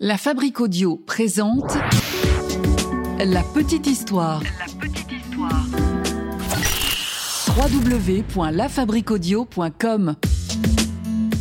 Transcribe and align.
La 0.00 0.18
Fabrique 0.18 0.60
Audio 0.60 0.96
présente 0.96 1.78
La 3.24 3.44
Petite 3.54 3.86
Histoire. 3.86 4.42
La 4.42 4.66
Petite 4.80 5.12
Histoire. 5.12 5.64
www.lafabriqueaudio.com 7.56 10.16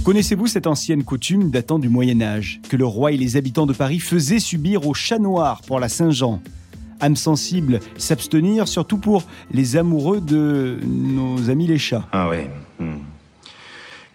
Connaissez-vous 0.06 0.46
cette 0.46 0.68
ancienne 0.68 1.04
coutume 1.04 1.50
datant 1.50 1.80
du 1.80 1.90
Moyen 1.90 2.22
Âge 2.22 2.62
que 2.70 2.78
le 2.78 2.86
roi 2.86 3.12
et 3.12 3.18
les 3.18 3.38
habitants 3.38 3.66
de 3.66 3.74
Paris 3.74 3.98
faisaient 3.98 4.38
subir 4.38 4.88
aux 4.88 4.94
chats 4.94 5.18
noirs 5.18 5.64
pour 5.66 5.80
la 5.80 5.90
Saint-Jean? 5.90 6.40
Âme 7.02 7.16
sensible, 7.16 7.80
s'abstenir, 7.98 8.68
surtout 8.68 9.00
pour 9.00 9.24
les 9.52 9.78
amoureux 9.78 10.22
de 10.22 10.78
nos 10.86 11.50
amis 11.50 11.66
les 11.66 11.80
chats. 11.80 12.08
Ah 12.12 12.30
ouais. 12.30 12.52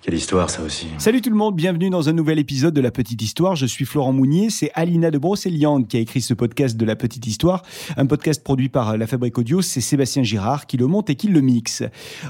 Quelle 0.08 0.16
histoire 0.16 0.48
ça 0.48 0.62
aussi. 0.62 0.86
Salut 0.96 1.20
tout 1.20 1.28
le 1.28 1.36
monde, 1.36 1.54
bienvenue 1.54 1.90
dans 1.90 2.08
un 2.08 2.14
nouvel 2.14 2.38
épisode 2.38 2.72
de 2.72 2.80
La 2.80 2.90
Petite 2.90 3.20
Histoire. 3.20 3.56
Je 3.56 3.66
suis 3.66 3.84
Florent 3.84 4.14
Mounier, 4.14 4.48
c'est 4.48 4.70
Alina 4.72 5.10
de 5.10 5.18
Brocéliande 5.18 5.86
qui 5.86 5.98
a 5.98 6.00
écrit 6.00 6.22
ce 6.22 6.32
podcast 6.32 6.78
de 6.78 6.84
La 6.86 6.96
Petite 6.96 7.26
Histoire, 7.26 7.62
un 7.94 8.06
podcast 8.06 8.42
produit 8.42 8.70
par 8.70 8.96
La 8.96 9.06
Fabrique 9.06 9.36
Audio, 9.36 9.60
c'est 9.60 9.82
Sébastien 9.82 10.22
Girard 10.22 10.66
qui 10.66 10.78
le 10.78 10.86
monte 10.86 11.10
et 11.10 11.14
qui 11.14 11.28
le 11.28 11.42
mixe. 11.42 11.82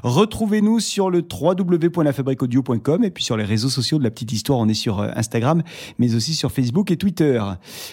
Retrouvez-nous 0.03 0.81
sur 0.81 1.09
le 1.09 1.21
www.lafabriqueaudio.com 1.21 3.05
et 3.05 3.11
puis 3.11 3.23
sur 3.23 3.37
les 3.37 3.45
réseaux 3.45 3.69
sociaux 3.69 3.99
de 3.99 4.03
La 4.03 4.11
Petite 4.11 4.33
Histoire, 4.33 4.59
on 4.59 4.69
est 4.69 4.75
sur 4.75 4.99
euh, 4.99 5.11
Instagram, 5.15 5.63
mais 6.01 6.17
aussi 6.17 6.35
sur 6.35 6.51
Facebook 6.51 6.91
et 6.91 6.97
Twitter. 6.97 7.41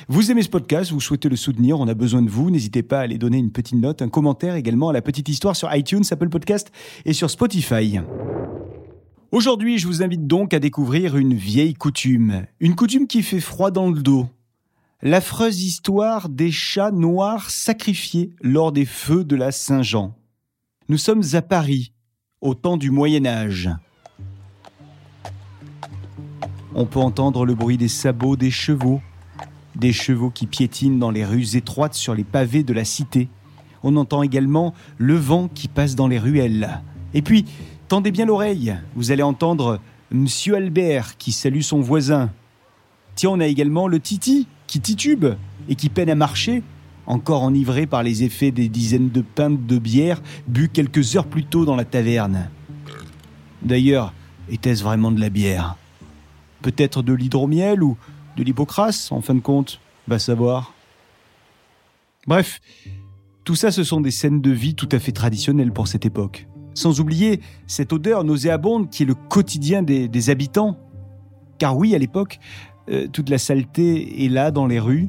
Vous 0.07 0.31
aimez 0.31 0.41
ce 0.41 0.49
podcast, 0.49 0.89
vous 0.93 0.99
souhaitez 0.99 1.29
le 1.29 1.35
soutenir, 1.35 1.79
on 1.79 1.87
a 1.87 1.93
besoin 1.93 2.23
de 2.23 2.29
vous, 2.31 2.49
n'hésitez 2.49 2.81
pas 2.81 3.01
à 3.01 3.01
aller 3.01 3.19
donner 3.19 3.37
une 3.37 3.51
petite 3.51 3.77
note, 3.77 4.01
un 4.01 4.09
commentaire 4.09 4.55
également 4.55 4.89
à 4.89 4.93
La 4.93 5.03
Petite 5.03 5.29
Histoire 5.29 5.55
sur 5.55 5.71
iTunes, 5.75 6.05
Apple 6.09 6.29
Podcast 6.29 6.71
et 7.05 7.13
sur 7.13 7.29
Spotify. 7.29 7.99
Aujourd'hui, 9.35 9.79
je 9.79 9.87
vous 9.87 10.01
invite 10.01 10.27
donc 10.27 10.53
à 10.53 10.59
découvrir 10.59 11.17
une 11.17 11.33
vieille 11.33 11.73
coutume, 11.73 12.45
une 12.61 12.73
coutume 12.73 13.05
qui 13.05 13.21
fait 13.21 13.41
froid 13.41 13.69
dans 13.69 13.89
le 13.89 14.01
dos. 14.01 14.29
L'affreuse 15.01 15.61
histoire 15.61 16.29
des 16.29 16.51
chats 16.51 16.91
noirs 16.91 17.49
sacrifiés 17.49 18.29
lors 18.41 18.71
des 18.71 18.85
feux 18.85 19.25
de 19.25 19.35
la 19.35 19.51
Saint-Jean. 19.51 20.15
Nous 20.87 20.97
sommes 20.97 21.23
à 21.33 21.41
Paris, 21.41 21.91
au 22.39 22.53
temps 22.55 22.77
du 22.77 22.91
Moyen 22.91 23.25
Âge. 23.25 23.69
On 26.73 26.85
peut 26.85 26.99
entendre 26.99 27.45
le 27.45 27.55
bruit 27.55 27.75
des 27.75 27.89
sabots 27.89 28.37
des 28.37 28.51
chevaux, 28.51 29.01
des 29.75 29.91
chevaux 29.91 30.29
qui 30.29 30.47
piétinent 30.47 30.97
dans 30.97 31.11
les 31.11 31.25
rues 31.25 31.57
étroites 31.57 31.95
sur 31.95 32.15
les 32.15 32.23
pavés 32.23 32.63
de 32.63 32.71
la 32.71 32.85
cité. 32.85 33.27
On 33.83 33.97
entend 33.97 34.23
également 34.23 34.73
le 34.97 35.15
vent 35.15 35.49
qui 35.49 35.67
passe 35.67 35.95
dans 35.95 36.07
les 36.07 36.19
ruelles. 36.19 36.79
Et 37.13 37.21
puis, 37.21 37.45
Tendez 37.87 38.11
bien 38.11 38.25
l'oreille, 38.25 38.75
vous 38.95 39.11
allez 39.11 39.21
entendre 39.21 39.79
Monsieur 40.09 40.55
Albert 40.55 41.17
qui 41.17 41.31
salue 41.31 41.61
son 41.61 41.81
voisin. 41.81 42.31
Tiens, 43.13 43.29
on 43.29 43.39
a 43.39 43.45
également 43.45 43.87
le 43.87 43.99
Titi 43.99 44.47
qui 44.65 44.79
titube 44.79 45.25
et 45.69 45.75
qui 45.75 45.89
peine 45.89 46.09
à 46.09 46.15
marcher, 46.15 46.63
encore 47.05 47.43
enivré 47.43 47.85
par 47.85 48.01
les 48.01 48.23
effets 48.23 48.49
des 48.49 48.69
dizaines 48.69 49.09
de 49.09 49.21
pintes 49.21 49.67
de 49.67 49.77
bière 49.77 50.23
bues 50.47 50.69
quelques 50.69 51.15
heures 51.15 51.27
plus 51.27 51.45
tôt 51.45 51.63
dans 51.63 51.75
la 51.75 51.85
taverne. 51.85 52.49
D'ailleurs, 53.61 54.13
était-ce 54.49 54.83
vraiment 54.83 55.11
de 55.11 55.19
la 55.19 55.29
bière? 55.29 55.75
Peut-être 56.63 57.03
de 57.03 57.13
l'hydromiel 57.13 57.83
ou 57.83 57.97
de 58.35 58.43
l'hypocrase, 58.43 59.09
en 59.11 59.21
fin 59.21 59.35
de 59.35 59.41
compte 59.41 59.79
Va 60.07 60.17
savoir. 60.17 60.73
Bref, 62.25 62.61
tout 63.43 63.55
ça, 63.55 63.69
ce 63.69 63.83
sont 63.83 64.01
des 64.01 64.11
scènes 64.11 64.41
de 64.41 64.51
vie 64.51 64.73
tout 64.73 64.89
à 64.91 64.97
fait 64.97 65.11
traditionnelles 65.11 65.71
pour 65.71 65.87
cette 65.87 66.05
époque. 66.05 66.47
Sans 66.75 66.99
oublier 66.99 67.41
cette 67.67 67.93
odeur 67.93 68.23
nauséabonde 68.23 68.89
qui 68.89 69.03
est 69.03 69.05
le 69.05 69.15
quotidien 69.15 69.81
des, 69.81 70.29
habitants. 70.29 70.77
Car 71.57 71.77
oui, 71.77 71.95
à 71.95 71.97
l'époque, 71.97 72.39
euh, 72.89 73.07
toute 73.11 73.29
la 73.29 73.37
saleté 73.37 74.25
est 74.25 74.29
là 74.29 74.51
dans 74.51 74.67
les 74.67 74.79
rues. 74.79 75.07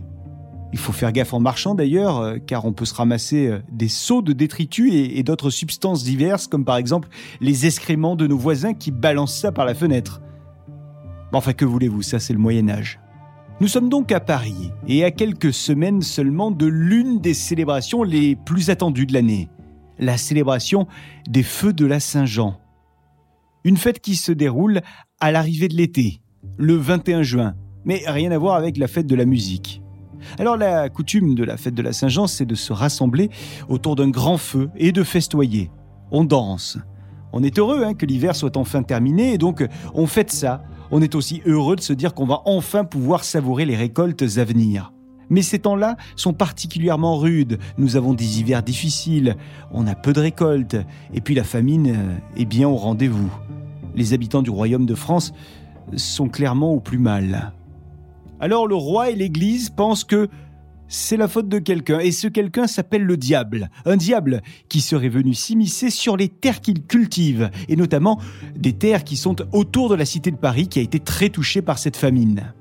Il 0.72 0.78
faut 0.78 0.92
faire 0.92 1.12
gaffe 1.12 1.34
en 1.34 1.40
marchant 1.40 1.74
d'ailleurs, 1.74 2.18
euh, 2.18 2.36
car 2.38 2.64
on 2.64 2.72
peut 2.72 2.84
se 2.84 2.94
ramasser 2.94 3.48
euh, 3.48 3.58
des 3.72 3.88
seaux 3.88 4.22
de 4.22 4.32
détritus 4.32 4.92
et, 4.92 5.18
et 5.18 5.22
d'autres 5.22 5.50
substances 5.50 6.04
diverses, 6.04 6.46
comme 6.46 6.64
par 6.64 6.76
exemple 6.76 7.08
les 7.40 7.66
excréments 7.66 8.16
de 8.16 8.26
nos 8.26 8.38
voisins 8.38 8.74
qui 8.74 8.92
balancent 8.92 9.38
ça 9.38 9.52
par 9.52 9.64
la 9.64 9.74
fenêtre. 9.74 10.20
Enfin, 11.32 11.52
que 11.52 11.64
voulez-vous, 11.64 12.02
ça 12.02 12.18
c'est 12.18 12.32
le 12.32 12.38
Moyen 12.38 12.68
Âge. 12.68 13.00
Nous 13.60 13.68
sommes 13.68 13.88
donc 13.88 14.12
à 14.12 14.20
Paris, 14.20 14.70
et 14.86 15.02
à 15.02 15.10
quelques 15.10 15.52
semaines 15.52 16.02
seulement 16.02 16.50
de 16.50 16.66
l'une 16.66 17.20
des 17.20 17.34
célébrations 17.34 18.02
les 18.02 18.36
plus 18.36 18.70
attendues 18.70 19.06
de 19.06 19.14
l'année 19.14 19.48
la 19.98 20.16
célébration 20.16 20.86
des 21.28 21.42
feux 21.42 21.72
de 21.72 21.86
la 21.86 22.00
Saint-Jean. 22.00 22.58
Une 23.64 23.76
fête 23.76 24.00
qui 24.00 24.16
se 24.16 24.32
déroule 24.32 24.80
à 25.20 25.32
l'arrivée 25.32 25.68
de 25.68 25.74
l'été, 25.74 26.20
le 26.56 26.74
21 26.74 27.22
juin, 27.22 27.54
mais 27.84 28.02
rien 28.06 28.30
à 28.30 28.38
voir 28.38 28.56
avec 28.56 28.76
la 28.76 28.88
fête 28.88 29.06
de 29.06 29.14
la 29.14 29.24
musique. 29.24 29.82
Alors 30.38 30.56
la 30.56 30.88
coutume 30.88 31.34
de 31.34 31.44
la 31.44 31.56
fête 31.56 31.74
de 31.74 31.82
la 31.82 31.92
Saint-Jean, 31.92 32.26
c'est 32.26 32.46
de 32.46 32.54
se 32.54 32.72
rassembler 32.72 33.30
autour 33.68 33.96
d'un 33.96 34.08
grand 34.08 34.38
feu 34.38 34.70
et 34.76 34.92
de 34.92 35.02
festoyer. 35.02 35.70
On 36.10 36.24
danse. 36.24 36.78
On 37.32 37.42
est 37.42 37.58
heureux 37.58 37.84
hein, 37.84 37.94
que 37.94 38.06
l'hiver 38.06 38.34
soit 38.34 38.56
enfin 38.56 38.82
terminé 38.82 39.34
et 39.34 39.38
donc 39.38 39.66
on 39.94 40.06
fête 40.06 40.30
ça. 40.30 40.62
On 40.90 41.02
est 41.02 41.14
aussi 41.14 41.42
heureux 41.44 41.76
de 41.76 41.80
se 41.80 41.92
dire 41.92 42.14
qu'on 42.14 42.26
va 42.26 42.42
enfin 42.44 42.84
pouvoir 42.84 43.24
savourer 43.24 43.64
les 43.64 43.76
récoltes 43.76 44.22
à 44.22 44.44
venir. 44.44 44.92
Mais 45.30 45.42
ces 45.42 45.58
temps-là 45.58 45.96
sont 46.14 46.32
particulièrement 46.32 47.16
rudes. 47.16 47.58
Nous 47.78 47.96
avons 47.96 48.14
des 48.14 48.40
hivers 48.40 48.62
difficiles, 48.62 49.36
on 49.72 49.86
a 49.86 49.94
peu 49.94 50.12
de 50.12 50.20
récoltes, 50.20 50.76
et 51.12 51.20
puis 51.20 51.34
la 51.34 51.44
famine 51.44 51.88
euh, 51.88 52.40
est 52.40 52.44
bien 52.44 52.68
au 52.68 52.76
rendez-vous. 52.76 53.30
Les 53.94 54.12
habitants 54.12 54.42
du 54.42 54.50
royaume 54.50 54.86
de 54.86 54.94
France 54.94 55.32
sont 55.96 56.28
clairement 56.28 56.72
au 56.72 56.80
plus 56.80 56.98
mal. 56.98 57.52
Alors 58.40 58.66
le 58.66 58.74
roi 58.74 59.10
et 59.10 59.16
l'Église 59.16 59.70
pensent 59.70 60.04
que 60.04 60.28
c'est 60.88 61.16
la 61.16 61.26
faute 61.26 61.48
de 61.48 61.58
quelqu'un, 61.58 61.98
et 61.98 62.12
ce 62.12 62.28
quelqu'un 62.28 62.66
s'appelle 62.66 63.02
le 63.02 63.16
diable. 63.16 63.70
Un 63.86 63.96
diable 63.96 64.42
qui 64.68 64.80
serait 64.80 65.08
venu 65.08 65.34
s'immiscer 65.34 65.90
sur 65.90 66.16
les 66.16 66.28
terres 66.28 66.60
qu'il 66.60 66.82
cultive, 66.82 67.50
et 67.68 67.76
notamment 67.76 68.20
des 68.54 68.72
terres 68.72 69.02
qui 69.02 69.16
sont 69.16 69.36
autour 69.52 69.88
de 69.88 69.94
la 69.94 70.04
cité 70.04 70.30
de 70.30 70.36
Paris 70.36 70.68
qui 70.68 70.78
a 70.78 70.82
été 70.82 71.00
très 71.00 71.28
touchée 71.28 71.62
par 71.62 71.78
cette 71.78 71.96
famine. 71.96 72.52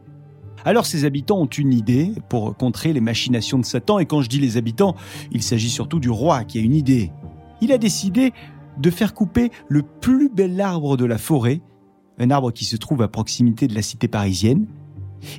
Alors 0.65 0.87
ses 0.87 1.05
habitants 1.05 1.37
ont 1.37 1.45
une 1.45 1.71
idée 1.71 2.11
pour 2.27 2.57
contrer 2.57 2.91
les 2.91 2.99
machinations 2.99 3.59
de 3.59 3.65
Satan, 3.65 3.99
et 3.99 4.07
quand 4.07 4.21
je 4.21 4.29
dis 4.29 4.39
les 4.39 4.57
habitants, 4.57 4.95
il 5.31 5.43
s'agit 5.43 5.69
surtout 5.69 5.99
du 5.99 6.09
roi 6.09 6.43
qui 6.43 6.57
a 6.57 6.61
une 6.61 6.73
idée. 6.73 7.11
Il 7.61 7.71
a 7.71 7.77
décidé 7.77 8.33
de 8.79 8.89
faire 8.89 9.13
couper 9.13 9.51
le 9.69 9.83
plus 9.83 10.27
bel 10.27 10.59
arbre 10.59 10.97
de 10.97 11.05
la 11.05 11.19
forêt, 11.19 11.61
un 12.17 12.31
arbre 12.31 12.51
qui 12.51 12.65
se 12.65 12.77
trouve 12.77 13.03
à 13.03 13.07
proximité 13.07 13.67
de 13.67 13.75
la 13.75 13.83
cité 13.83 14.07
parisienne, 14.07 14.65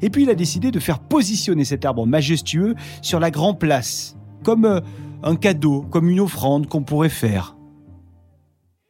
et 0.00 0.10
puis 0.10 0.22
il 0.22 0.30
a 0.30 0.36
décidé 0.36 0.70
de 0.70 0.78
faire 0.78 1.00
positionner 1.00 1.64
cet 1.64 1.84
arbre 1.84 2.06
majestueux 2.06 2.76
sur 3.02 3.18
la 3.18 3.32
grande 3.32 3.58
place, 3.58 4.16
comme 4.44 4.64
euh, 4.64 4.80
un 5.24 5.34
cadeau, 5.34 5.82
comme 5.90 6.08
une 6.08 6.20
offrande 6.20 6.68
qu'on 6.68 6.84
pourrait 6.84 7.08
faire. 7.08 7.56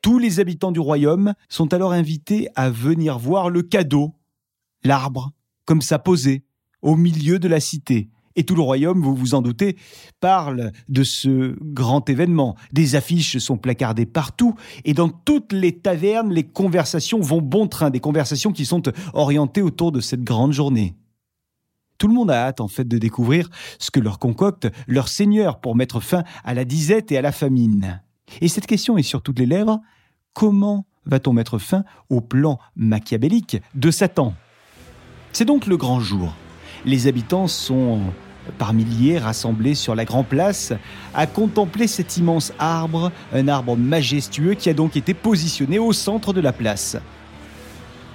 Tous 0.03 0.19
les 0.19 0.39
habitants 0.39 0.71
du 0.71 0.81
royaume 0.81 1.33
sont 1.49 1.73
alors 1.73 1.93
invités 1.93 2.49
à 2.57 2.69
venir 2.69 3.19
voir 3.19 3.49
le 3.49 3.63
cadeau, 3.63 4.13
l'arbre 4.85 5.33
comme 5.66 5.82
ça 5.82 5.99
posé, 5.99 6.44
au 6.81 6.97
milieu 6.97 7.38
de 7.38 7.49
la 7.49 7.60
cité. 7.60 8.09
Et 8.37 8.44
tout 8.44 8.54
le 8.54 8.62
royaume, 8.62 9.03
vous 9.03 9.15
vous 9.15 9.34
en 9.34 9.41
doutez, 9.43 9.77
parle 10.21 10.71
de 10.88 11.03
ce 11.03 11.56
grand 11.60 12.09
événement. 12.09 12.54
Des 12.72 12.94
affiches 12.94 13.38
sont 13.38 13.56
placardées 13.56 14.06
partout 14.06 14.55
et 14.84 14.93
dans 14.93 15.09
toutes 15.09 15.53
les 15.53 15.72
tavernes, 15.72 16.32
les 16.32 16.44
conversations 16.44 17.21
vont 17.21 17.41
bon 17.41 17.66
train, 17.66 17.91
des 17.91 18.00
conversations 18.00 18.53
qui 18.53 18.66
sont 18.66 18.82
orientées 19.15 19.62
autour 19.62 19.91
de 19.91 20.00
cette 20.00 20.22
grande 20.22 20.53
journée. 20.53 20.94
Tout 21.99 22.09
le 22.09 22.15
monde 22.15 22.31
a 22.31 22.47
hâte 22.47 22.60
en 22.60 22.69
fait 22.69 22.87
de 22.87 22.99
découvrir 22.99 23.49
ce 23.78 23.91
que 23.91 24.00
leur 24.00 24.19
concocte 24.19 24.69
leur 24.87 25.09
seigneur 25.09 25.59
pour 25.60 25.75
mettre 25.75 26.00
fin 26.00 26.25
à 26.44 26.53
la 26.53 26.66
disette 26.66 27.10
et 27.10 27.16
à 27.16 27.22
la 27.22 27.32
famine. 27.32 28.03
Et 28.43 28.49
cette 28.49 28.66
question 28.66 28.99
est 28.99 29.03
sur 29.03 29.22
toutes 29.22 29.38
les 29.38 29.47
lèvres, 29.47 29.81
comment 30.34 30.87
va-t-on 31.06 31.32
mettre 31.32 31.59
fin 31.59 31.84
au 32.10 32.21
plan 32.21 32.59
machiavélique 32.75 33.56
de 33.75 33.91
Satan? 33.91 34.34
C'est 35.32 35.44
donc 35.44 35.66
le 35.66 35.76
grand 35.76 36.00
jour. 36.00 36.34
Les 36.84 37.06
habitants 37.06 37.48
sont 37.48 38.00
par 38.58 38.73
milliers 38.73 39.19
rassemblés 39.19 39.75
sur 39.75 39.94
la 39.94 40.05
grande 40.05 40.26
place 40.26 40.73
à 41.14 41.26
contempler 41.26 41.87
cet 41.87 42.17
immense 42.17 42.52
arbre, 42.58 43.12
un 43.32 43.49
arbre 43.49 43.76
majestueux 43.76 44.55
qui 44.55 44.70
a 44.70 44.75
donc 44.75 44.96
été 44.96 45.14
positionné 45.14 45.78
au 45.78 45.93
centre 45.93 46.32
de 46.32 46.40
la 46.40 46.52
place. 46.52 46.96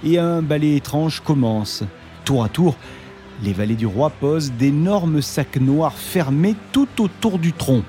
Et 0.04 0.18
un 0.18 0.42
ballet 0.42 0.76
étrange 0.76 1.20
commence. 1.20 1.84
Tour 2.24 2.44
à 2.44 2.48
tour, 2.48 2.76
les 3.42 3.52
valets 3.52 3.74
du 3.74 3.86
roi 3.86 4.10
posent 4.10 4.52
d'énormes 4.52 5.22
sacs 5.22 5.56
noirs 5.56 5.94
fermés 5.94 6.56
tout 6.72 6.88
autour 6.98 7.38
du 7.38 7.52
tronc. 7.52 7.82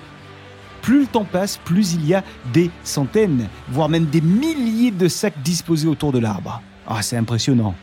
Plus 0.81 1.01
le 1.01 1.07
temps 1.07 1.25
passe, 1.25 1.57
plus 1.63 1.93
il 1.93 2.05
y 2.05 2.13
a 2.13 2.23
des 2.51 2.69
centaines, 2.83 3.47
voire 3.69 3.89
même 3.89 4.05
des 4.05 4.21
milliers 4.21 4.91
de 4.91 5.07
sacs 5.07 5.41
disposés 5.43 5.87
autour 5.87 6.11
de 6.11 6.19
l'arbre. 6.19 6.61
Ah, 6.85 7.01
c'est 7.01 7.15
impressionnant 7.15 7.73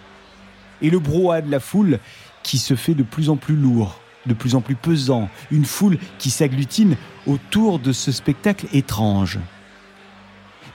et 0.82 0.90
le 0.90 0.98
brouhaha 0.98 1.42
de 1.42 1.50
la 1.50 1.60
foule 1.60 1.98
qui 2.42 2.58
se 2.58 2.74
fait 2.74 2.94
de 2.94 3.02
plus 3.02 3.30
en 3.30 3.36
plus 3.36 3.56
lourd, 3.56 3.98
de 4.26 4.34
plus 4.34 4.54
en 4.54 4.60
plus 4.60 4.74
pesant, 4.74 5.28
une 5.50 5.64
foule 5.64 5.98
qui 6.18 6.30
s'agglutine 6.30 6.96
autour 7.26 7.78
de 7.78 7.92
ce 7.92 8.12
spectacle 8.12 8.66
étrange. 8.72 9.38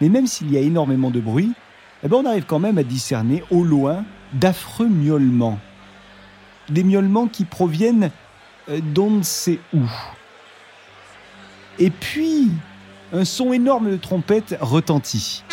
Mais 0.01 0.09
même 0.09 0.27
s'il 0.27 0.51
y 0.51 0.57
a 0.57 0.61
énormément 0.61 1.09
de 1.09 1.19
bruit, 1.19 1.53
eh 2.03 2.07
ben 2.07 2.17
on 2.17 2.25
arrive 2.25 2.45
quand 2.45 2.59
même 2.59 2.77
à 2.77 2.83
discerner 2.83 3.43
au 3.49 3.63
loin 3.63 4.03
d'affreux 4.33 4.87
miaulements. 4.87 5.59
des 6.69 6.83
miaulements 6.83 7.27
qui 7.27 7.45
proviennent 7.45 8.09
euh, 8.69 8.79
d'on 8.81 9.11
ne 9.11 9.23
sait 9.23 9.59
où. 9.73 9.83
Et 11.77 11.91
puis, 11.91 12.49
un 13.13 13.23
son 13.23 13.53
énorme 13.53 13.91
de 13.91 13.97
trompette 13.97 14.57
retentit. 14.59 15.43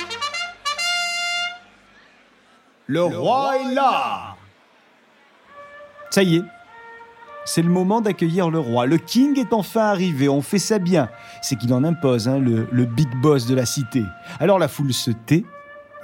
Le 2.86 3.04
roi 3.04 3.58
est 3.58 3.74
là 3.74 4.36
Ça 6.12 6.22
y 6.22 6.36
est, 6.36 6.44
c'est 7.46 7.62
le 7.62 7.70
moment 7.70 8.02
d'accueillir 8.02 8.50
le 8.50 8.58
roi. 8.58 8.84
Le 8.84 8.98
king 8.98 9.38
est 9.38 9.54
enfin 9.54 9.80
arrivé, 9.80 10.28
on 10.28 10.42
fait 10.42 10.58
ça 10.58 10.78
bien. 10.78 11.08
C'est 11.40 11.56
qu'il 11.56 11.72
en 11.72 11.84
impose, 11.84 12.28
hein, 12.28 12.38
le, 12.38 12.68
le 12.70 12.84
big 12.84 13.08
boss 13.22 13.46
de 13.46 13.54
la 13.54 13.64
cité. 13.64 14.02
Alors 14.38 14.58
la 14.58 14.68
foule 14.68 14.92
se 14.92 15.10
tait 15.10 15.46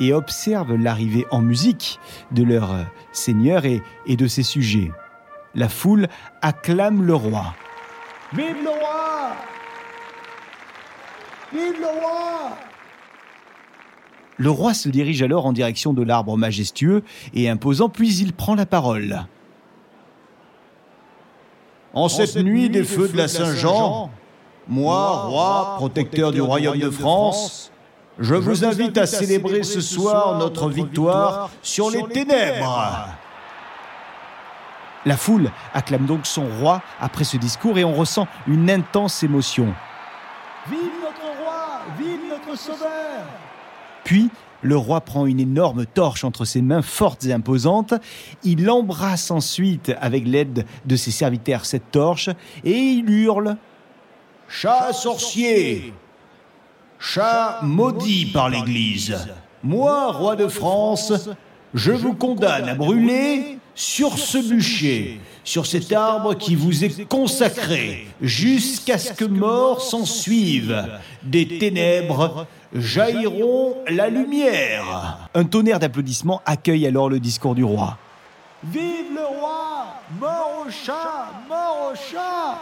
et 0.01 0.15
observe 0.15 0.77
l'arrivée 0.77 1.27
en 1.31 1.43
musique 1.43 2.01
de 2.31 2.43
leur 2.43 2.73
euh, 2.73 2.85
seigneur 3.13 3.67
et, 3.67 3.83
et 4.07 4.17
de 4.17 4.27
ses 4.27 4.43
sujets. 4.43 4.91
La 5.55 5.69
foule 5.69 6.09
acclame 6.41 7.03
le 7.03 7.15
roi. 7.15 7.55
Vive 8.33 8.57
le 8.65 8.71
roi 8.71 9.33
Vive 11.53 11.81
le 11.81 12.01
roi 12.01 12.57
Le 14.39 14.49
roi 14.49 14.73
se 14.73 14.89
dirige 14.89 15.21
alors 15.21 15.45
en 15.45 15.53
direction 15.53 15.93
de 15.93 16.03
l'arbre 16.03 16.39
majestueux 16.39 17.03
et 17.35 17.51
imposant, 17.51 17.91
puis 17.91 18.17
il 18.17 18.33
prend 18.33 18.55
la 18.55 18.65
parole. 18.65 19.27
En 21.99 22.09
cette, 22.09 22.37
nuit 22.37 22.71
des 22.71 22.85
feux 22.85 23.09
de 23.09 23.17
la 23.17 23.27
Saint-Jean, 23.27 24.11
moi, 24.69 25.25
roi, 25.25 25.75
protecteur 25.79 26.31
du 26.31 26.41
royaume 26.41 26.79
de 26.79 26.91
France, 26.91 27.73
je 28.21 28.37
vous 28.37 28.65
invite 28.65 28.97
à 28.97 29.07
célébrer 29.07 29.65
ce 29.65 29.81
soir 29.81 30.39
notre 30.39 30.69
victoire 30.69 31.51
sur 31.61 31.91
les 31.91 32.05
ténèbres. 32.05 33.09
La 35.07 35.17
foule 35.17 35.51
acclame 35.75 36.07
donc 36.07 36.25
son 36.25 36.47
roi 36.61 36.83
après 37.01 37.25
ce 37.25 37.37
discours 37.37 37.77
et 37.79 37.85
on 37.85 37.95
ressent 37.95 38.29
une 38.47 38.71
intense 38.71 39.25
émotion. 39.25 39.75
Vive 40.71 40.79
notre 41.03 41.41
roi 41.43 41.81
Vive 41.99 42.21
notre 42.31 42.57
sauveur 42.57 43.25
Puis, 44.05 44.31
le 44.63 44.77
roi 44.77 45.01
prend 45.01 45.27
une 45.27 45.41
énorme 45.41 45.87
torche 45.87 46.25
entre 46.25 46.45
ses 46.45 46.63
mains 46.63 46.83
fortes 46.83 47.25
et 47.25 47.33
imposantes. 47.33 47.95
Il 48.45 48.69
embrasse 48.71 49.31
ensuite, 49.31 49.93
avec 50.01 50.27
l'aide 50.27 50.67
de 50.85 50.97
ses 50.97 51.11
serviteurs, 51.11 51.65
cette 51.65 51.91
torche 51.91 52.31
et 52.65 52.77
il 52.77 53.09
hurle 53.11 53.57
Chat 54.49 54.93
sorcier 54.93 55.93
Chat 56.99 57.61
maudit 57.63 58.27
par 58.27 58.49
l'Église 58.49 59.17
Moi, 59.63 60.13
roi 60.13 60.37
de 60.37 60.49
France, 60.49 61.13
je 61.75 61.93
vous 61.93 62.15
condamne 62.15 62.69
à 62.69 62.75
brûler 62.75 63.59
sur 63.75 64.19
ce 64.19 64.39
bûcher, 64.39 65.21
sur 65.45 65.65
cet 65.67 65.93
arbre 65.93 66.35
qui 66.35 66.57
vous 66.57 66.85
est 66.85 67.07
consacré, 67.07 68.09
jusqu'à 68.21 68.99
ce 68.99 69.13
que 69.13 69.25
mort 69.25 69.81
s'en 69.83 70.05
suive. 70.05 70.85
Des 71.23 71.47
ténèbres 71.59 72.49
jailliront 72.75 73.77
la 73.89 74.09
lumière. 74.09 75.29
Un 75.35 75.45
tonnerre 75.45 75.79
d'applaudissements 75.79 76.43
accueille 76.47 76.87
alors 76.87 77.09
le 77.09 77.21
discours 77.21 77.55
du 77.55 77.65
roi. 77.65 77.97
Vive 78.65 79.15
le 79.15 79.25
roi 79.25 79.87
Mort 80.21 80.65
au 80.67 80.71
chat 80.71 81.31
Mort 81.49 81.93
au 81.93 81.95
chat 81.95 82.59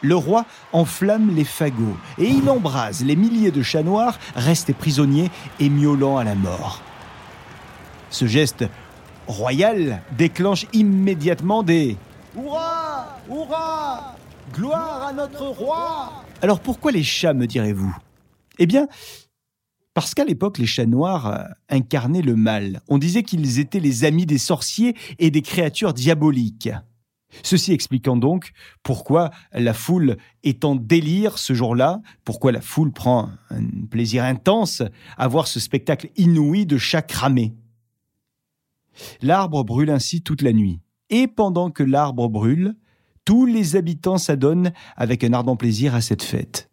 Le 0.00 0.16
roi 0.16 0.46
enflamme 0.72 1.34
les 1.34 1.44
fagots 1.44 1.96
et 2.16 2.26
il 2.26 2.48
embrase 2.48 3.04
les 3.04 3.16
milliers 3.16 3.50
de 3.50 3.62
chats 3.62 3.82
noirs 3.82 4.18
restés 4.34 4.72
prisonniers 4.72 5.30
et 5.60 5.68
miaulant 5.68 6.16
à 6.16 6.24
la 6.24 6.34
mort. 6.34 6.80
Ce 8.10 8.26
geste 8.26 8.64
royal 9.26 10.00
déclenche 10.16 10.66
immédiatement 10.72 11.62
des 11.62 11.96
Hurrah 12.36 13.18
Hurrah 13.28 14.14
Gloire 14.54 15.08
à 15.08 15.12
notre 15.12 15.44
roi 15.44 16.12
Alors 16.40 16.60
pourquoi 16.60 16.92
les 16.92 17.02
chats, 17.02 17.34
me 17.34 17.46
direz-vous? 17.46 17.94
Eh 18.58 18.66
bien, 18.66 18.88
parce 19.94 20.14
qu'à 20.14 20.24
l'époque, 20.24 20.58
les 20.58 20.66
chats 20.66 20.86
noirs 20.86 21.26
euh, 21.26 21.44
incarnaient 21.68 22.22
le 22.22 22.36
mal. 22.36 22.82
On 22.88 22.98
disait 22.98 23.22
qu'ils 23.22 23.60
étaient 23.60 23.80
les 23.80 24.04
amis 24.04 24.26
des 24.26 24.38
sorciers 24.38 24.96
et 25.18 25.30
des 25.30 25.42
créatures 25.42 25.94
diaboliques. 25.94 26.70
Ceci 27.42 27.72
expliquant 27.72 28.16
donc 28.16 28.52
pourquoi 28.82 29.30
la 29.52 29.74
foule 29.74 30.16
est 30.42 30.64
en 30.64 30.76
délire 30.76 31.38
ce 31.38 31.52
jour-là, 31.52 32.00
pourquoi 32.24 32.52
la 32.52 32.60
foule 32.60 32.92
prend 32.92 33.30
un 33.50 33.86
plaisir 33.90 34.24
intense 34.24 34.82
à 35.16 35.26
voir 35.26 35.48
ce 35.48 35.58
spectacle 35.58 36.10
inouï 36.16 36.66
de 36.66 36.78
chats 36.78 37.02
cramés. 37.02 37.54
L'arbre 39.20 39.64
brûle 39.64 39.90
ainsi 39.90 40.22
toute 40.22 40.42
la 40.42 40.52
nuit. 40.52 40.80
Et 41.10 41.26
pendant 41.26 41.70
que 41.70 41.82
l'arbre 41.82 42.28
brûle, 42.28 42.76
tous 43.24 43.46
les 43.46 43.76
habitants 43.76 44.18
s'adonnent 44.18 44.72
avec 44.96 45.24
un 45.24 45.32
ardent 45.32 45.56
plaisir 45.56 45.94
à 45.94 46.00
cette 46.00 46.22
fête. 46.22 46.70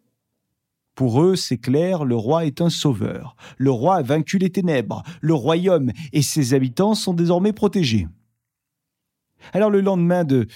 Pour 0.94 1.22
eux, 1.22 1.36
c'est 1.36 1.58
clair, 1.58 2.04
le 2.04 2.16
roi 2.16 2.44
est 2.44 2.60
un 2.60 2.68
sauveur. 2.68 3.36
Le 3.56 3.70
roi 3.70 3.96
a 3.96 4.02
vaincu 4.02 4.38
les 4.38 4.50
ténèbres. 4.50 5.02
Le 5.20 5.34
royaume 5.34 5.90
et 6.12 6.22
ses 6.22 6.54
habitants 6.54 6.94
sont 6.94 7.14
désormais 7.14 7.52
protégés. 7.52 8.08
Alors 9.52 9.70
le 9.70 9.80
lendemain 9.80 10.24
de, 10.24 10.46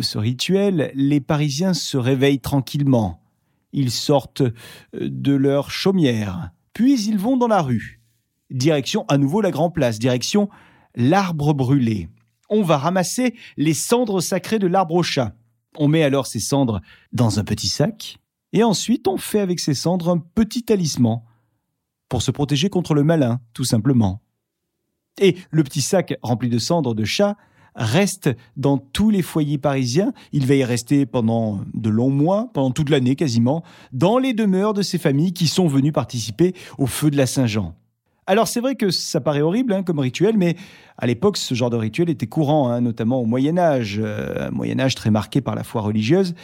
ce 0.00 0.18
rituel, 0.18 0.92
les 0.94 1.20
Parisiens 1.20 1.74
se 1.74 1.96
réveillent 1.96 2.40
tranquillement. 2.40 3.20
Ils 3.72 3.90
sortent 3.90 4.42
de 4.92 5.32
leur 5.32 5.70
chaumière, 5.70 6.50
puis 6.72 7.02
ils 7.06 7.18
vont 7.18 7.36
dans 7.36 7.48
la 7.48 7.62
rue. 7.62 8.00
Direction 8.50 9.06
à 9.08 9.16
nouveau 9.16 9.40
la 9.40 9.50
Grand 9.50 9.70
Place, 9.70 9.98
direction 9.98 10.48
l'arbre 10.94 11.54
brûlé. 11.54 12.08
On 12.50 12.62
va 12.62 12.76
ramasser 12.76 13.34
les 13.56 13.74
cendres 13.74 14.20
sacrées 14.20 14.58
de 14.58 14.66
l'arbre 14.66 14.94
au 14.94 15.02
chat. 15.02 15.34
On 15.78 15.88
met 15.88 16.02
alors 16.02 16.26
ces 16.26 16.40
cendres 16.40 16.82
dans 17.12 17.38
un 17.38 17.44
petit 17.44 17.68
sac, 17.68 18.18
et 18.52 18.62
ensuite 18.62 19.08
on 19.08 19.16
fait 19.16 19.40
avec 19.40 19.60
ces 19.60 19.74
cendres 19.74 20.10
un 20.10 20.18
petit 20.18 20.62
talisman, 20.62 21.22
pour 22.08 22.20
se 22.20 22.30
protéger 22.30 22.68
contre 22.68 22.92
le 22.92 23.04
malin, 23.04 23.40
tout 23.54 23.64
simplement. 23.64 24.20
Et 25.18 25.36
le 25.50 25.64
petit 25.64 25.80
sac 25.80 26.14
rempli 26.22 26.50
de 26.50 26.58
cendres 26.58 26.94
de 26.94 27.04
chat 27.04 27.38
reste 27.74 28.28
dans 28.56 28.76
tous 28.76 29.08
les 29.08 29.22
foyers 29.22 29.56
parisiens. 29.56 30.12
Il 30.32 30.46
va 30.46 30.54
y 30.54 30.62
rester 30.62 31.06
pendant 31.06 31.60
de 31.72 31.88
longs 31.88 32.10
mois, 32.10 32.50
pendant 32.52 32.70
toute 32.70 32.90
l'année 32.90 33.16
quasiment, 33.16 33.64
dans 33.92 34.18
les 34.18 34.34
demeures 34.34 34.74
de 34.74 34.82
ces 34.82 34.98
familles 34.98 35.32
qui 35.32 35.48
sont 35.48 35.66
venues 35.66 35.92
participer 35.92 36.54
au 36.76 36.86
feu 36.86 37.10
de 37.10 37.16
la 37.16 37.26
Saint-Jean. 37.26 37.74
Alors 38.26 38.46
c'est 38.46 38.60
vrai 38.60 38.76
que 38.76 38.90
ça 38.90 39.20
paraît 39.20 39.40
horrible 39.40 39.72
hein, 39.72 39.82
comme 39.82 39.98
rituel, 39.98 40.36
mais 40.36 40.54
à 40.96 41.06
l'époque 41.06 41.36
ce 41.36 41.54
genre 41.54 41.70
de 41.70 41.76
rituel 41.76 42.08
était 42.08 42.28
courant, 42.28 42.68
hein, 42.68 42.80
notamment 42.80 43.20
au 43.20 43.24
Moyen 43.24 43.58
Âge, 43.58 44.00
euh, 44.00 44.48
un 44.48 44.50
Moyen 44.52 44.78
Âge 44.78 44.94
très 44.94 45.10
marqué 45.10 45.40
par 45.40 45.56
la 45.56 45.64
foi 45.64 45.82
religieuse, 45.82 46.34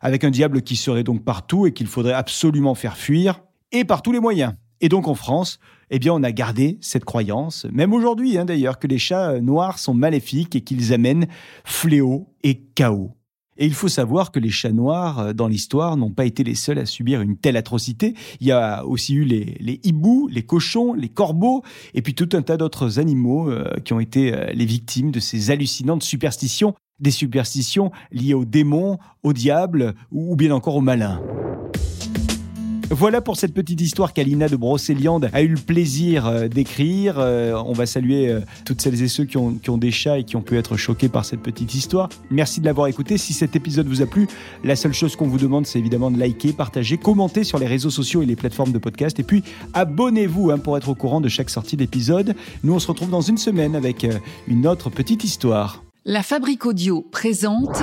avec 0.00 0.24
un 0.24 0.30
diable 0.30 0.62
qui 0.62 0.76
serait 0.76 1.04
donc 1.04 1.24
partout 1.24 1.66
et 1.66 1.72
qu'il 1.72 1.88
faudrait 1.88 2.14
absolument 2.14 2.74
faire 2.74 2.96
fuir, 2.96 3.42
et 3.70 3.84
par 3.84 4.00
tous 4.00 4.12
les 4.12 4.20
moyens. 4.20 4.54
Et 4.80 4.88
donc 4.88 5.08
en 5.08 5.14
France, 5.14 5.58
eh 5.90 5.98
bien 5.98 6.14
on 6.14 6.22
a 6.22 6.32
gardé 6.32 6.78
cette 6.80 7.04
croyance, 7.04 7.66
même 7.70 7.92
aujourd'hui 7.92 8.38
hein, 8.38 8.46
d'ailleurs, 8.46 8.78
que 8.78 8.86
les 8.86 8.98
chats 8.98 9.38
noirs 9.40 9.78
sont 9.78 9.94
maléfiques 9.94 10.56
et 10.56 10.62
qu'ils 10.62 10.94
amènent 10.94 11.26
fléau 11.64 12.32
et 12.44 12.62
chaos. 12.74 13.12
Et 13.58 13.66
il 13.66 13.74
faut 13.74 13.88
savoir 13.88 14.32
que 14.32 14.38
les 14.38 14.50
chats 14.50 14.72
noirs, 14.72 15.18
euh, 15.18 15.32
dans 15.32 15.48
l'histoire, 15.48 15.96
n'ont 15.96 16.10
pas 16.10 16.24
été 16.24 16.44
les 16.44 16.54
seuls 16.54 16.78
à 16.78 16.86
subir 16.86 17.20
une 17.20 17.36
telle 17.36 17.56
atrocité. 17.56 18.14
Il 18.40 18.46
y 18.46 18.52
a 18.52 18.84
aussi 18.84 19.14
eu 19.14 19.24
les, 19.24 19.80
hiboux, 19.84 20.28
les 20.30 20.42
cochons, 20.42 20.92
les 20.94 21.08
corbeaux, 21.08 21.62
et 21.94 22.02
puis 22.02 22.14
tout 22.14 22.28
un 22.32 22.42
tas 22.42 22.56
d'autres 22.56 22.98
animaux 22.98 23.50
euh, 23.50 23.74
qui 23.84 23.92
ont 23.92 24.00
été 24.00 24.34
euh, 24.34 24.46
les 24.52 24.66
victimes 24.66 25.10
de 25.10 25.20
ces 25.20 25.50
hallucinantes 25.50 26.02
superstitions, 26.02 26.74
des 27.00 27.10
superstitions 27.10 27.90
liées 28.10 28.34
aux 28.34 28.44
démons, 28.44 28.98
au 29.22 29.32
diable 29.32 29.94
ou 30.10 30.36
bien 30.36 30.52
encore 30.52 30.76
aux 30.76 30.80
malins. 30.80 31.20
Voilà 32.90 33.20
pour 33.20 33.36
cette 33.36 33.52
petite 33.52 33.80
histoire 33.80 34.12
qu'Alina 34.12 34.48
de 34.48 34.54
Brocéliande 34.54 35.28
a 35.32 35.42
eu 35.42 35.48
le 35.48 35.56
plaisir 35.56 36.26
euh, 36.26 36.46
d'écrire. 36.46 37.16
Euh, 37.18 37.60
on 37.66 37.72
va 37.72 37.84
saluer 37.84 38.28
euh, 38.28 38.40
toutes 38.64 38.80
celles 38.80 39.02
et 39.02 39.08
ceux 39.08 39.24
qui 39.24 39.36
ont, 39.36 39.54
qui 39.54 39.76
des 39.76 39.90
chats 39.90 40.18
et 40.18 40.24
qui 40.24 40.36
ont 40.36 40.40
pu 40.40 40.56
être 40.56 40.76
choqués 40.76 41.08
par 41.08 41.24
cette 41.24 41.40
petite 41.40 41.74
histoire. 41.74 42.08
Merci 42.30 42.60
de 42.60 42.66
l'avoir 42.66 42.86
écouté. 42.86 43.18
Si 43.18 43.32
cet 43.32 43.56
épisode 43.56 43.88
vous 43.88 44.02
a 44.02 44.06
plu, 44.06 44.28
la 44.62 44.76
seule 44.76 44.92
chose 44.92 45.16
qu'on 45.16 45.26
vous 45.26 45.38
demande, 45.38 45.66
c'est 45.66 45.80
évidemment 45.80 46.12
de 46.12 46.18
liker, 46.18 46.52
partager, 46.52 46.96
commenter 46.96 47.42
sur 47.42 47.58
les 47.58 47.66
réseaux 47.66 47.90
sociaux 47.90 48.22
et 48.22 48.26
les 48.26 48.36
plateformes 48.36 48.72
de 48.72 48.78
podcast. 48.78 49.18
Et 49.18 49.24
puis, 49.24 49.42
abonnez-vous 49.74 50.52
hein, 50.52 50.58
pour 50.58 50.76
être 50.76 50.88
au 50.88 50.94
courant 50.94 51.20
de 51.20 51.28
chaque 51.28 51.50
sortie 51.50 51.76
d'épisode. 51.76 52.36
Nous, 52.62 52.72
on 52.72 52.78
se 52.78 52.86
retrouve 52.86 53.10
dans 53.10 53.20
une 53.20 53.38
semaine 53.38 53.74
avec 53.74 54.06
une 54.46 54.66
autre 54.66 54.90
petite 54.90 55.24
histoire. 55.24 55.82
La 56.04 56.22
Fabrique 56.22 56.64
Audio 56.66 57.02
présente. 57.02 57.82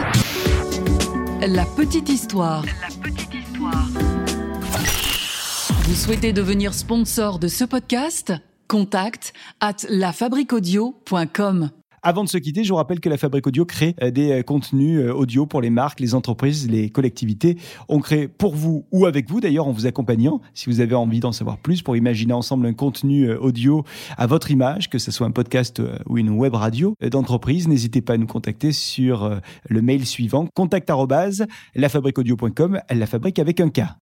La 1.46 1.66
petite 1.66 2.08
histoire. 2.08 2.64
Vous 5.84 5.96
souhaitez 5.96 6.32
devenir 6.32 6.74
sponsor 6.74 7.40
de 7.40 7.50
ce 7.50 7.66
podcast? 7.66 8.32
Contact 8.70 9.34
at 9.60 9.86
lafabriquaudio.com. 9.90 11.72
Avant 12.06 12.24
de 12.24 12.30
se 12.30 12.38
quitter, 12.38 12.64
je 12.64 12.70
vous 12.70 12.78
rappelle 12.78 13.02
que 13.02 13.10
la 13.10 13.18
Fabrique 13.18 13.48
Audio 13.48 13.66
crée 13.66 13.94
euh, 14.02 14.10
des 14.10 14.32
euh, 14.32 14.44
contenus 14.44 15.00
euh, 15.00 15.14
audio 15.14 15.46
pour 15.46 15.62
les 15.62 15.70
marques, 15.70 16.00
les 16.00 16.16
entreprises, 16.16 16.70
les 16.70 16.90
collectivités. 16.90 17.58
On 17.90 18.00
crée 18.00 18.30
pour 18.30 18.56
vous 18.56 18.86
ou 18.92 19.06
avec 19.06 19.30
vous 19.30 19.42
d'ailleurs 19.42 19.68
en 19.68 19.74
vous 19.74 19.86
accompagnant. 19.86 20.40
Si 20.54 20.70
vous 20.70 20.80
avez 20.80 20.96
envie 20.96 21.20
d'en 21.20 21.34
savoir 21.34 21.58
plus 21.58 21.82
pour 21.82 21.98
imaginer 21.98 22.34
ensemble 22.34 22.66
un 22.66 22.74
contenu 22.74 23.34
audio 23.34 23.84
à 24.18 24.26
votre 24.26 24.52
image, 24.52 24.90
que 24.90 25.00
ce 25.00 25.12
soit 25.12 25.28
un 25.28 25.32
podcast 25.32 25.82
ou 26.08 26.18
une 26.18 26.30
web 26.30 26.56
radio 26.56 26.96
d'entreprise, 27.02 27.68
n'hésitez 27.68 28.02
pas 28.02 28.14
à 28.14 28.18
nous 28.18 28.28
contacter 28.28 28.72
sur 28.72 29.40
le 29.70 29.82
mail 29.82 30.06
suivant 30.06 30.48
contact 30.54 30.92
lafabriqueaudio.com, 31.76 32.80
la 32.90 33.06
fabrique 33.06 33.40
avec 33.40 33.60
un 33.60 33.70
K. 33.70 33.84